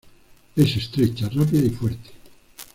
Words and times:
Es 0.55 0.75
estrecha, 0.77 1.29
rápida 1.29 1.63
y 1.63 1.69
fuerte. 1.69 2.09